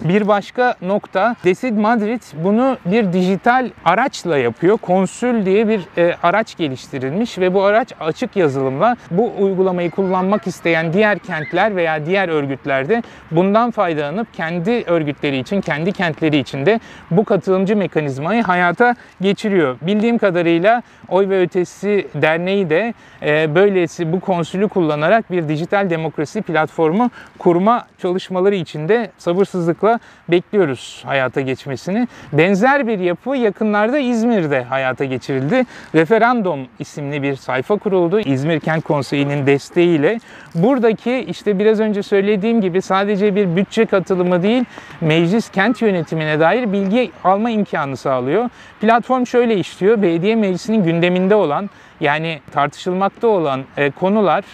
bir 0.00 0.28
başka 0.28 0.74
nokta 0.82 1.36
Desid 1.44 1.76
Madrid 1.76 2.22
bunu 2.44 2.78
bir 2.86 3.12
dijital 3.12 3.70
araçla 3.84 4.38
yapıyor. 4.38 4.78
Konsül 4.78 5.46
diye 5.46 5.68
bir 5.68 5.80
e, 5.98 6.16
araç 6.22 6.56
geliştirilmiş 6.56 7.38
ve 7.38 7.54
bu 7.54 7.62
araç 7.64 7.92
açık 8.00 8.36
yazılımla 8.36 8.96
bu 9.10 9.32
uygulamayı 9.38 9.90
kullanmak 9.90 10.46
isteyen 10.46 10.92
diğer 10.92 11.18
kentler 11.18 11.76
veya 11.76 12.06
diğer 12.06 12.28
örgütlerde 12.28 13.02
bundan 13.30 13.70
faydalanıp 13.70 14.34
kendi 14.34 14.70
örgütleri 14.70 15.38
için, 15.38 15.60
kendi 15.60 15.92
kentleri 15.92 16.36
için 16.36 16.66
de 16.66 16.80
bu 17.10 17.24
katılımcı 17.24 17.76
mekanizmayı 17.76 18.42
hayata 18.42 18.94
geçiriyor. 19.20 19.76
Bildiğim 19.82 20.18
kadarıyla 20.18 20.82
Oy 21.08 21.28
ve 21.28 21.42
Ötesi 21.42 22.08
Derneği 22.14 22.70
de 22.70 22.94
e, 23.22 23.54
böylesi 23.54 24.12
bu 24.12 24.20
konsülü 24.20 24.68
kullanarak 24.68 25.30
bir 25.30 25.48
dijital 25.48 25.90
demokrasi 25.90 26.42
platformu 26.42 27.10
kurma 27.38 27.86
çalışmaları 27.98 28.54
içinde 28.54 29.10
sabırsızlıkla 29.18 29.83
bekliyoruz 30.28 31.02
hayata 31.06 31.40
geçmesini. 31.40 32.08
Benzer 32.32 32.86
bir 32.86 32.98
yapı 32.98 33.36
yakınlarda 33.36 33.98
İzmir'de 33.98 34.62
hayata 34.62 35.04
geçirildi. 35.04 35.64
Referandum 35.94 36.60
isimli 36.78 37.22
bir 37.22 37.36
sayfa 37.36 37.76
kuruldu. 37.76 38.20
İzmir 38.20 38.60
Kent 38.60 38.84
Konseyi'nin 38.84 39.46
desteğiyle. 39.46 40.20
Buradaki 40.54 41.18
işte 41.18 41.58
biraz 41.58 41.80
önce 41.80 42.02
söylediğim 42.02 42.60
gibi 42.60 42.82
sadece 42.82 43.36
bir 43.36 43.56
bütçe 43.56 43.86
katılımı 43.86 44.42
değil, 44.42 44.64
meclis 45.00 45.50
kent 45.50 45.82
yönetimine 45.82 46.40
dair 46.40 46.72
bilgi 46.72 47.10
alma 47.24 47.50
imkanı 47.50 47.96
sağlıyor. 47.96 48.48
Platform 48.80 49.26
şöyle 49.26 49.56
işliyor. 49.56 50.02
Belediye 50.02 50.36
meclisinin 50.36 50.84
gündeminde 50.84 51.34
olan 51.34 51.70
yani 52.00 52.40
tartışılmakta 52.52 53.26
olan 53.26 53.62
e, 53.76 53.90
konular 53.90 54.44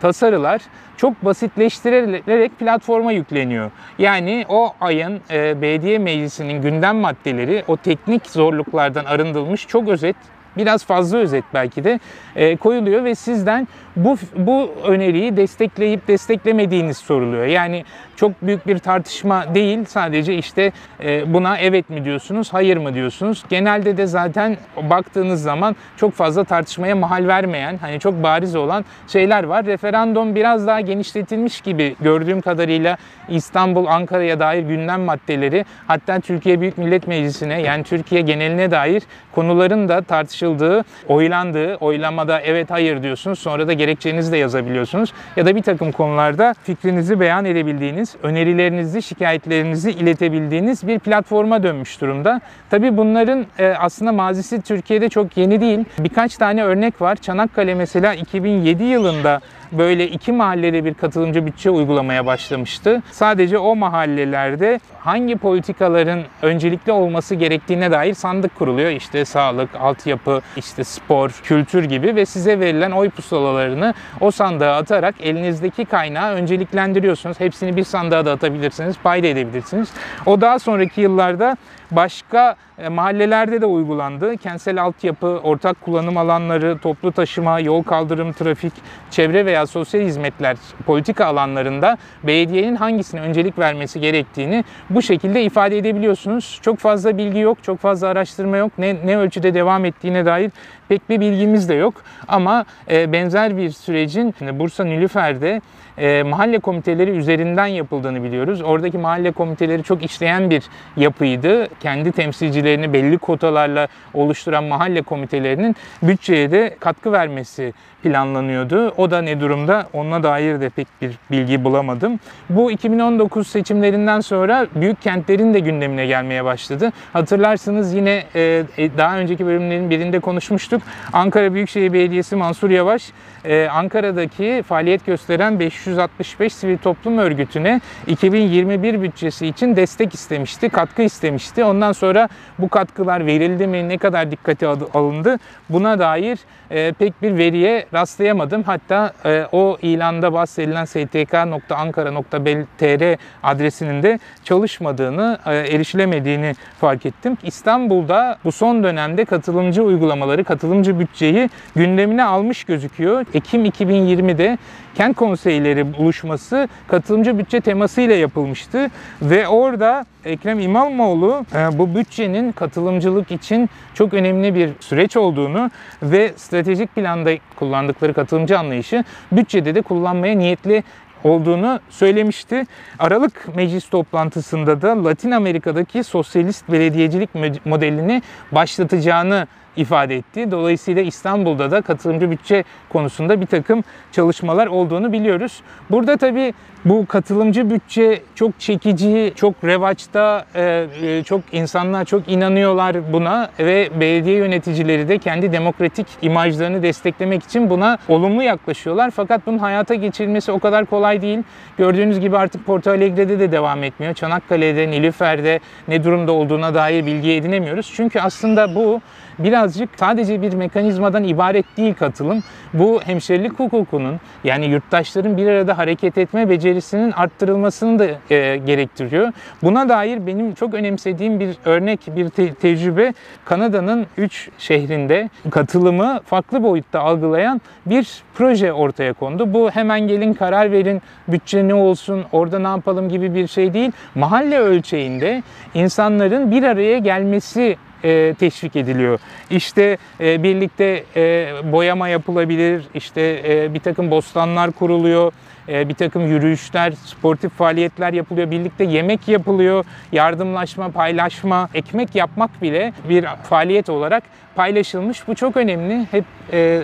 tasarılar 0.00 0.60
çok 0.98 1.24
basitleştirilerek 1.24 2.58
platforma 2.58 3.12
yükleniyor. 3.12 3.70
Yani 3.98 4.44
o 4.48 4.72
ayın 4.80 5.20
e, 5.30 5.62
belediye 5.62 5.98
meclisinin 5.98 6.62
gündem 6.62 6.96
maddeleri 6.96 7.64
o 7.68 7.76
teknik 7.76 8.26
zorluklardan 8.26 9.04
arındırılmış 9.04 9.66
çok 9.66 9.88
özet 9.88 10.16
biraz 10.56 10.84
fazla 10.84 11.18
özet 11.18 11.44
belki 11.54 11.84
de 11.84 12.00
e, 12.36 12.56
koyuluyor 12.56 13.04
ve 13.04 13.14
sizden 13.14 13.68
bu 14.04 14.16
bu 14.36 14.70
öneriyi 14.84 15.36
destekleyip 15.36 16.08
desteklemediğiniz 16.08 16.96
soruluyor. 16.96 17.46
Yani 17.46 17.84
çok 18.16 18.42
büyük 18.42 18.66
bir 18.66 18.78
tartışma 18.78 19.54
değil. 19.54 19.84
Sadece 19.84 20.34
işte 20.34 20.72
e, 21.04 21.34
buna 21.34 21.58
evet 21.58 21.90
mi 21.90 22.04
diyorsunuz, 22.04 22.52
hayır 22.52 22.76
mı 22.76 22.94
diyorsunuz. 22.94 23.44
Genelde 23.48 23.96
de 23.96 24.06
zaten 24.06 24.56
baktığınız 24.90 25.42
zaman 25.42 25.76
çok 25.96 26.12
fazla 26.12 26.44
tartışmaya 26.44 26.96
mahal 26.96 27.26
vermeyen, 27.26 27.78
hani 27.80 28.00
çok 28.00 28.22
bariz 28.22 28.56
olan 28.56 28.84
şeyler 29.08 29.44
var. 29.44 29.66
Referandum 29.66 30.34
biraz 30.34 30.66
daha 30.66 30.80
genişletilmiş 30.80 31.60
gibi 31.60 31.96
gördüğüm 32.00 32.40
kadarıyla 32.40 32.96
İstanbul, 33.28 33.86
Ankara'ya 33.86 34.40
dair 34.40 34.62
gündem 34.62 35.00
maddeleri 35.00 35.64
hatta 35.86 36.20
Türkiye 36.20 36.60
Büyük 36.60 36.78
Millet 36.78 37.06
Meclisi'ne 37.06 37.62
yani 37.62 37.84
Türkiye 37.84 38.20
geneline 38.20 38.70
dair 38.70 39.02
konuların 39.34 39.88
da 39.88 40.02
tartışıldığı, 40.02 40.84
oylandığı, 41.08 41.76
oylamada 41.76 42.40
evet 42.40 42.70
hayır 42.70 43.02
diyorsunuz. 43.02 43.38
Sonra 43.38 43.68
da 43.68 43.72
gerekçenizi 43.88 44.32
de 44.32 44.36
yazabiliyorsunuz. 44.36 45.12
Ya 45.36 45.46
da 45.46 45.56
bir 45.56 45.62
takım 45.62 45.92
konularda 45.92 46.54
fikrinizi 46.62 47.20
beyan 47.20 47.44
edebildiğiniz, 47.44 48.16
önerilerinizi, 48.22 49.02
şikayetlerinizi 49.02 49.90
iletebildiğiniz 49.90 50.86
bir 50.86 50.98
platforma 50.98 51.62
dönmüş 51.62 52.00
durumda. 52.00 52.40
Tabii 52.70 52.96
bunların 52.96 53.46
e, 53.58 53.66
aslında 53.66 54.12
mazisi 54.12 54.62
Türkiye'de 54.62 55.08
çok 55.08 55.36
yeni 55.36 55.60
değil. 55.60 55.84
Birkaç 55.98 56.36
tane 56.36 56.64
örnek 56.64 57.00
var. 57.00 57.16
Çanakkale 57.16 57.74
mesela 57.74 58.14
2007 58.14 58.84
yılında 58.84 59.40
böyle 59.72 60.08
iki 60.08 60.32
mahallede 60.32 60.84
bir 60.84 60.94
katılımcı 60.94 61.46
bütçe 61.46 61.70
uygulamaya 61.70 62.26
başlamıştı. 62.26 63.02
Sadece 63.10 63.58
o 63.58 63.76
mahallelerde 63.76 64.80
hangi 65.08 65.36
politikaların 65.36 66.22
öncelikli 66.42 66.92
olması 66.92 67.34
gerektiğine 67.34 67.90
dair 67.90 68.14
sandık 68.14 68.58
kuruluyor. 68.58 68.90
İşte 68.90 69.24
sağlık, 69.24 69.74
altyapı, 69.74 70.40
işte 70.56 70.84
spor, 70.84 71.30
kültür 71.30 71.84
gibi 71.84 72.16
ve 72.16 72.26
size 72.26 72.60
verilen 72.60 72.90
oy 72.90 73.10
pusulalarını 73.10 73.94
o 74.20 74.30
sandığa 74.30 74.76
atarak 74.76 75.14
elinizdeki 75.20 75.84
kaynağı 75.84 76.32
önceliklendiriyorsunuz. 76.34 77.40
Hepsini 77.40 77.76
bir 77.76 77.84
sandığa 77.84 78.24
da 78.24 78.32
atabilirsiniz, 78.32 78.96
payda 79.02 79.26
edebilirsiniz. 79.26 79.88
O 80.26 80.40
daha 80.40 80.58
sonraki 80.58 81.00
yıllarda 81.00 81.56
başka 81.90 82.56
mahallelerde 82.90 83.60
de 83.60 83.66
uygulandı. 83.66 84.36
Kentsel 84.36 84.82
altyapı, 84.82 85.26
ortak 85.26 85.80
kullanım 85.80 86.16
alanları, 86.16 86.78
toplu 86.78 87.12
taşıma, 87.12 87.60
yol 87.60 87.82
kaldırım, 87.82 88.32
trafik, 88.32 88.72
çevre 89.10 89.46
veya 89.46 89.66
sosyal 89.66 90.02
hizmetler 90.02 90.56
politika 90.86 91.26
alanlarında 91.26 91.98
belediyenin 92.22 92.76
hangisine 92.76 93.20
öncelik 93.20 93.58
vermesi 93.58 94.00
gerektiğini 94.00 94.64
bu 94.90 95.02
şekilde 95.02 95.42
ifade 95.42 95.78
edebiliyorsunuz. 95.78 96.58
Çok 96.62 96.78
fazla 96.78 97.18
bilgi 97.18 97.38
yok, 97.38 97.58
çok 97.62 97.78
fazla 97.78 98.08
araştırma 98.08 98.56
yok. 98.56 98.72
Ne, 98.78 98.96
ne 99.04 99.18
ölçüde 99.18 99.54
devam 99.54 99.84
ettiğine 99.84 100.26
dair 100.26 100.50
pek 100.88 101.10
bir 101.10 101.20
bilgimiz 101.20 101.68
de 101.68 101.74
yok. 101.74 101.94
Ama 102.28 102.64
e, 102.90 103.12
benzer 103.12 103.56
bir 103.56 103.70
sürecin 103.70 104.34
Bursa 104.58 104.84
Nilüfer'de 104.84 105.60
e, 105.98 106.22
mahalle 106.22 106.58
komiteleri 106.58 107.10
üzerinden 107.10 107.66
yapıldığını 107.66 108.22
biliyoruz. 108.22 108.62
Oradaki 108.62 108.98
mahalle 108.98 109.32
komiteleri 109.32 109.82
çok 109.82 110.04
işleyen 110.04 110.50
bir 110.50 110.62
yapıydı. 110.96 111.66
Kendi 111.80 112.12
temsilcilerini 112.12 112.92
belli 112.92 113.18
kotalarla 113.18 113.88
oluşturan 114.14 114.64
mahalle 114.64 115.02
komitelerinin 115.02 115.76
bütçeye 116.02 116.50
de 116.50 116.76
katkı 116.80 117.12
vermesi 117.12 117.72
planlanıyordu. 118.02 118.88
O 118.96 119.10
da 119.10 119.22
ne 119.22 119.40
durumda? 119.40 119.86
Ona 119.92 120.22
dair 120.22 120.60
de 120.60 120.68
pek 120.68 120.86
bir 121.02 121.12
bilgi 121.30 121.64
bulamadım. 121.64 122.20
Bu 122.50 122.70
2019 122.70 123.46
seçimlerinden 123.46 124.20
sonra 124.20 124.66
büyük 124.74 125.02
kentlerin 125.02 125.54
de 125.54 125.60
gündemine 125.60 126.06
gelmeye 126.06 126.44
başladı. 126.44 126.92
Hatırlarsınız 127.12 127.94
yine 127.94 128.24
e, 128.34 128.64
daha 128.98 129.18
önceki 129.18 129.46
bölümlerin 129.46 129.90
birinde 129.90 130.20
konuşmuştuk. 130.20 130.77
Konuşmuştuk. 130.78 131.08
Ankara 131.12 131.54
Büyükşehir 131.54 131.92
Belediyesi 131.92 132.36
Mansur 132.36 132.70
Yavaş 132.70 133.12
e, 133.44 133.68
Ankara'daki 133.68 134.64
faaliyet 134.68 135.06
gösteren 135.06 135.60
565 135.60 136.54
sivil 136.54 136.78
toplum 136.78 137.18
örgütüne 137.18 137.80
2021 138.06 139.02
bütçesi 139.02 139.46
için 139.46 139.76
destek 139.76 140.14
istemişti, 140.14 140.68
katkı 140.68 141.02
istemişti. 141.02 141.64
Ondan 141.64 141.92
sonra 141.92 142.28
bu 142.58 142.68
katkılar 142.68 143.26
verildi 143.26 143.66
mi, 143.66 143.88
ne 143.88 143.98
kadar 143.98 144.30
dikkate 144.30 144.68
alındı 144.68 145.36
buna 145.70 145.98
dair 145.98 146.38
e, 146.70 146.92
pek 146.92 147.22
bir 147.22 147.36
veriye 147.36 147.86
rastlayamadım. 147.94 148.62
Hatta 148.62 149.12
e, 149.24 149.46
o 149.52 149.78
ilanda 149.82 150.32
bahsedilen 150.32 150.84
stk.ankara.tr 150.84 153.18
adresinin 153.42 154.02
de 154.02 154.18
çalışmadığını, 154.44 155.38
erişilemediğini 155.46 156.54
fark 156.80 157.06
ettim. 157.06 157.36
İstanbul'da 157.42 158.38
bu 158.44 158.52
son 158.52 158.82
dönemde 158.82 159.24
katılımcı 159.24 159.82
uygulamaları, 159.82 160.44
katılımcı 160.44 160.67
bütçeyi 160.72 161.50
gündemine 161.76 162.24
almış 162.24 162.64
gözüküyor. 162.64 163.26
Ekim 163.34 163.64
2020'de 163.64 164.58
kent 164.94 165.16
konseyleri 165.16 165.98
buluşması 165.98 166.68
katılımcı 166.88 167.38
bütçe 167.38 167.60
temasıyla 167.60 168.16
yapılmıştı 168.16 168.90
ve 169.22 169.48
orada 169.48 170.06
Ekrem 170.24 170.60
İmamoğlu 170.60 171.46
e, 171.54 171.78
bu 171.78 171.94
bütçenin 171.94 172.52
katılımcılık 172.52 173.30
için 173.30 173.70
çok 173.94 174.14
önemli 174.14 174.54
bir 174.54 174.70
süreç 174.80 175.16
olduğunu 175.16 175.70
ve 176.02 176.32
stratejik 176.36 176.94
planda 176.94 177.30
kullandıkları 177.56 178.14
katılımcı 178.14 178.58
anlayışı 178.58 179.04
bütçede 179.32 179.74
de 179.74 179.82
kullanmaya 179.82 180.38
niyetli 180.38 180.82
olduğunu 181.24 181.80
söylemişti. 181.90 182.66
Aralık 182.98 183.56
meclis 183.56 183.88
toplantısında 183.88 184.82
da 184.82 185.04
Latin 185.04 185.30
Amerika'daki 185.30 186.04
sosyalist 186.04 186.68
belediyecilik 186.68 187.30
modelini 187.64 188.22
başlatacağını 188.52 189.46
ifade 189.78 190.16
etti. 190.16 190.50
Dolayısıyla 190.50 191.02
İstanbul'da 191.02 191.70
da 191.70 191.80
katılımcı 191.80 192.30
bütçe 192.30 192.64
konusunda 192.88 193.40
bir 193.40 193.46
takım 193.46 193.84
çalışmalar 194.12 194.66
olduğunu 194.66 195.12
biliyoruz. 195.12 195.60
Burada 195.90 196.16
tabii 196.16 196.54
bu 196.84 197.06
katılımcı 197.06 197.70
bütçe 197.70 198.22
çok 198.34 198.60
çekici, 198.60 199.32
çok 199.36 199.64
revaçta, 199.64 200.44
e, 200.54 200.86
e, 201.02 201.22
çok 201.22 201.40
insanlar 201.52 202.04
çok 202.04 202.28
inanıyorlar 202.28 203.12
buna 203.12 203.50
ve 203.58 203.88
belediye 204.00 204.36
yöneticileri 204.36 205.08
de 205.08 205.18
kendi 205.18 205.52
demokratik 205.52 206.06
imajlarını 206.22 206.82
desteklemek 206.82 207.44
için 207.44 207.70
buna 207.70 207.98
olumlu 208.08 208.42
yaklaşıyorlar. 208.42 209.10
Fakat 209.10 209.46
bunun 209.46 209.58
hayata 209.58 209.94
geçirilmesi 209.94 210.52
o 210.52 210.58
kadar 210.58 210.86
kolay 210.86 211.22
değil. 211.22 211.38
Gördüğünüz 211.78 212.20
gibi 212.20 212.38
artık 212.38 212.66
Porto 212.66 212.90
Alegre'de 212.90 213.40
de 213.40 213.52
devam 213.52 213.84
etmiyor. 213.84 214.14
Çanakkale'de, 214.14 214.90
Nilüfer'de 214.90 215.60
ne 215.88 216.04
durumda 216.04 216.32
olduğuna 216.32 216.74
dair 216.74 217.06
bilgi 217.06 217.32
edinemiyoruz. 217.32 217.92
Çünkü 217.96 218.20
aslında 218.20 218.74
bu 218.74 219.00
birazcık 219.38 219.88
sadece 219.96 220.42
bir 220.42 220.52
mekanizmadan 220.52 221.24
ibaret 221.24 221.76
değil 221.76 221.94
katılım. 221.94 222.42
Bu 222.74 223.00
hemşerilik 223.04 223.58
hukukunun 223.58 224.20
yani 224.44 224.66
yurttaşların 224.66 225.36
bir 225.36 225.46
arada 225.46 225.78
hareket 225.78 226.18
etme 226.18 226.50
becerisinin 226.50 227.12
arttırılmasını 227.12 227.98
da 227.98 228.34
e, 228.34 228.56
gerektiriyor. 228.56 229.32
Buna 229.62 229.88
dair 229.88 230.26
benim 230.26 230.54
çok 230.54 230.74
önemsediğim 230.74 231.40
bir 231.40 231.56
örnek, 231.64 232.00
bir 232.16 232.28
te- 232.28 232.54
tecrübe 232.54 233.14
Kanada'nın 233.44 234.06
3 234.16 234.50
şehrinde 234.58 235.30
katılımı 235.50 236.20
farklı 236.26 236.62
boyutta 236.62 237.00
algılayan 237.00 237.60
bir 237.86 238.22
proje 238.34 238.72
ortaya 238.72 239.12
kondu. 239.12 239.54
Bu 239.54 239.70
hemen 239.70 240.00
gelin 240.00 240.34
karar 240.34 240.72
verin, 240.72 241.02
bütçe 241.28 241.68
ne 241.68 241.74
olsun, 241.74 242.24
orada 242.32 242.58
ne 242.58 242.68
yapalım 242.68 243.08
gibi 243.08 243.34
bir 243.34 243.46
şey 243.46 243.74
değil. 243.74 243.92
Mahalle 244.14 244.58
ölçeğinde 244.58 245.42
insanların 245.74 246.50
bir 246.50 246.62
araya 246.62 246.98
gelmesi 246.98 247.76
e, 248.04 248.34
teşvik 248.38 248.76
ediliyor. 248.76 249.20
İşte 249.50 249.98
e, 250.20 250.42
birlikte 250.42 251.04
e, 251.16 251.52
boyama 251.72 252.08
yapılabilir, 252.08 252.84
işte 252.94 253.42
e, 253.48 253.74
bir 253.74 253.80
takım 253.80 254.10
bostanlar 254.10 254.72
kuruluyor, 254.72 255.32
bir 255.68 255.94
takım 255.94 256.26
yürüyüşler, 256.26 256.92
sportif 256.92 257.52
faaliyetler 257.52 258.12
yapılıyor, 258.12 258.50
birlikte 258.50 258.84
yemek 258.84 259.28
yapılıyor, 259.28 259.84
yardımlaşma, 260.12 260.90
paylaşma, 260.90 261.68
ekmek 261.74 262.14
yapmak 262.14 262.62
bile 262.62 262.92
bir 263.08 263.24
faaliyet 263.42 263.88
olarak 263.88 264.22
paylaşılmış. 264.58 265.28
Bu 265.28 265.34
çok 265.34 265.56
önemli. 265.56 266.06
Hep 266.10 266.24
e, 266.52 266.82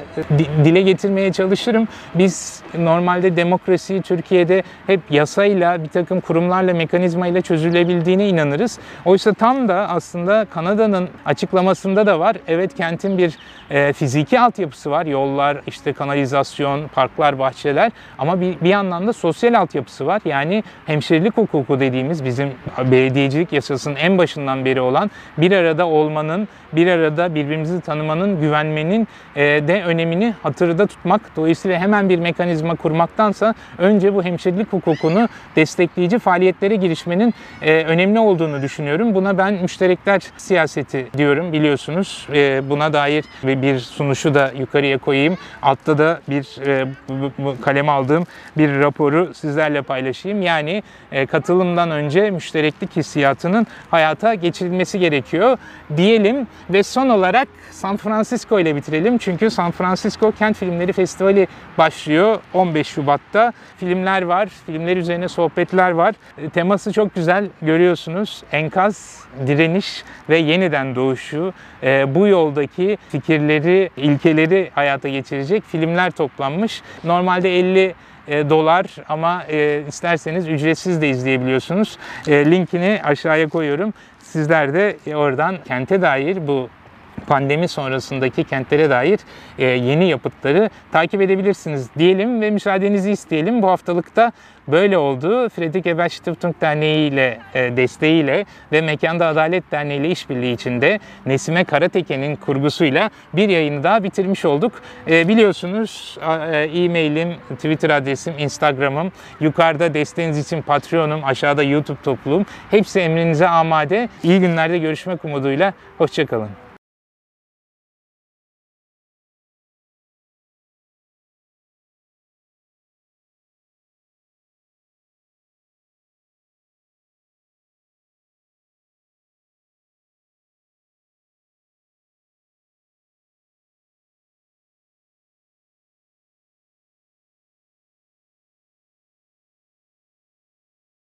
dile 0.65 0.83
getirmeye 0.83 1.33
çalışırım. 1.33 1.89
Biz 2.15 2.63
normalde 2.79 3.37
demokrasiyi 3.37 4.03
Türkiye'de 4.03 4.63
hep 4.87 5.01
yasayla, 5.11 5.85
bir 5.85 5.89
takım 5.89 6.21
kurumlarla, 6.21 6.75
mekanizmayla 6.75 7.41
çözülebildiğine 7.41 8.29
inanırız. 8.29 8.79
Oysa 9.05 9.33
tam 9.33 9.69
da 9.69 9.89
aslında 9.89 10.45
Kanada'nın 10.45 11.09
açıklamasında 11.27 12.07
da 12.07 12.21
var. 12.21 12.37
Evet 12.49 12.75
kentin 12.75 13.19
bir 13.19 13.39
e, 13.71 13.93
fiziki 13.93 14.41
altyapısı 14.41 14.91
var. 14.91 15.07
Yollar, 15.07 15.61
işte 15.67 15.93
kanalizasyon, 15.93 16.89
parklar, 16.89 17.39
bahçeler. 17.39 17.93
Ama 18.19 18.41
bir, 18.41 18.61
bir 18.61 18.74
yandan 18.75 19.07
da 19.07 19.13
sosyal 19.13 19.55
altyapısı 19.55 20.07
var. 20.07 20.21
Yani 20.25 20.63
hemşerilik 20.87 21.37
hukuku 21.37 21.81
dediğimiz 21.81 22.25
bizim 22.25 22.49
belediyecilik 22.91 23.53
yasasının 23.53 23.97
en 23.97 24.19
başından 24.19 24.65
beri 24.65 24.81
olan 24.81 25.11
bir 25.39 25.53
arada 25.53 25.87
olmanın, 25.87 26.49
bir 26.73 26.87
arada 26.87 27.35
birbirimizi 27.35 27.81
tanımanın, 27.81 28.41
güvenmenin 28.41 29.09
e, 29.37 29.43
de 29.43 29.83
önemini 29.85 30.35
hatırda 30.43 30.87
tutmak. 30.87 31.21
Dolayısıyla 31.37 31.79
hemen 31.79 32.09
bir 32.09 32.19
mekanizma 32.19 32.75
kurmaktansa 32.75 33.55
önce 33.79 34.15
bu 34.15 34.23
hemşerilik 34.23 34.73
hukukunu 34.73 35.29
destekleyici 35.57 36.19
faaliyetlere 36.19 36.77
girişmenin 36.77 37.35
e, 37.63 37.85
önemli 37.85 38.19
olduğunu 38.19 38.63
düşünüyorum. 38.63 39.15
Buna 39.15 39.39
ben 39.39 39.55
müşterekler 39.55 40.23
siyaseti 40.37 41.07
diyorum 41.17 41.53
biliyorsunuz. 41.53 42.29
E, 42.33 42.71
buna 42.71 42.93
dair 42.93 43.25
bir 43.43 43.79
sunuşu 43.79 44.35
da 44.35 44.53
yukarıya 44.59 44.99
koyayım. 44.99 45.39
Altta 45.63 45.99
da 45.99 46.21
bir 46.29 46.45
kaleme 47.63 47.93
aldığım 47.93 48.27
bir 48.59 48.81
raporu 48.81 49.35
sizlerle 49.35 49.83
paylaşayım. 49.83 50.43
Yani 50.43 50.83
katılımdan 51.31 51.91
önce 51.91 52.31
müştereklik 52.31 52.97
hissiyatının 52.97 53.67
hayata 53.91 54.35
geçirilmesi 54.35 54.99
gerekiyor 54.99 55.59
diyelim 55.97 56.47
ve 56.71 56.83
son 56.83 57.09
olarak 57.09 57.49
San 57.71 57.97
Francisco 57.97 58.61
ile 58.61 58.77
bitirelim. 58.77 59.19
Çünkü 59.19 59.51
San 59.51 59.71
Francisco 59.71 60.33
Kent 60.33 60.57
Filmleri 60.57 60.93
Festivali 60.93 61.47
başlıyor 61.79 62.39
15 62.55 62.87
Şubat'ta. 62.87 63.53
Filmler 63.77 64.23
var, 64.23 64.49
filmler 64.67 64.97
üzerine 64.97 65.29
sohbetler 65.29 65.91
var. 65.91 66.15
E, 66.39 66.49
teması 66.49 66.93
çok 66.93 67.15
güzel 67.15 67.49
görüyorsunuz. 67.63 68.43
Enkaz, 68.53 69.25
direniş 69.47 70.05
ve 70.29 70.39
yeniden 70.39 70.95
doğuşu. 70.95 71.53
E, 71.83 72.15
bu 72.15 72.27
yoldaki 72.27 72.99
fikirleri, 73.09 73.91
ilkeleri 73.97 74.71
hayata 74.75 75.09
geçirecek 75.09 75.65
filmler 75.65 76.11
toplanmış. 76.11 76.83
Normalde 77.05 77.59
50 77.59 77.95
e, 78.29 78.51
dolar 78.51 78.87
ama 79.09 79.45
e, 79.51 79.83
isterseniz 79.89 80.49
ücretsiz 80.49 81.01
de 81.01 81.09
izleyebiliyorsunuz. 81.09 81.99
E, 82.27 82.51
linkini 82.51 83.01
aşağıya 83.05 83.49
koyuyorum. 83.49 83.95
Sizler 84.19 84.75
de 84.75 84.97
oradan 85.15 85.57
kente 85.65 86.03
dair 86.03 86.47
bu 86.47 86.69
pandemi 87.27 87.69
sonrasındaki 87.69 88.45
kentlere 88.45 88.91
dair 88.91 89.19
e, 89.59 89.65
yeni 89.65 90.09
yapıtları 90.09 90.71
takip 90.93 91.21
edebilirsiniz 91.21 91.89
diyelim 91.99 92.41
ve 92.41 92.51
müsaadenizi 92.51 93.11
isteyelim. 93.11 93.63
Bu 93.63 93.69
haftalıkta 93.69 94.33
böyle 94.69 94.99
oldu. 94.99 95.49
Fredrik 95.49 95.87
Ebert 95.87 96.13
Stiftung 96.13 96.55
Derneği 96.61 97.11
ile 97.11 97.39
e, 97.55 97.77
desteğiyle 97.77 98.45
ve 98.73 98.81
Mekanda 98.81 99.27
Adalet 99.27 99.73
Derneği 99.73 100.01
ile 100.01 100.11
işbirliği 100.11 100.55
içinde 100.55 101.01
Nesime 101.27 101.65
Karateke'nin 101.65 102.37
kurgusuyla 102.37 103.11
bir 103.33 103.49
yayını 103.49 103.83
daha 103.83 104.05
bitirmiş 104.05 104.45
olduk. 104.45 104.73
E, 105.11 105.29
biliyorsunuz 105.29 106.19
e-mailim, 106.75 107.35
Twitter 107.55 107.91
adresim, 107.91 108.35
Instagram'ım, 108.39 109.13
yukarıda 109.41 109.95
desteğiniz 109.95 110.39
için 110.39 110.63
Patreon'um, 110.63 111.25
aşağıda 111.25 111.63
YouTube 111.63 112.03
topluluğum. 112.03 112.47
Hepsi 112.71 113.01
emrinize 113.01 113.49
amade. 113.49 114.09
İyi 114.23 114.41
günlerde 114.41 114.79
görüşmek 114.79 115.25
umuduyla. 115.25 115.73
Hoşçakalın. 115.99 116.64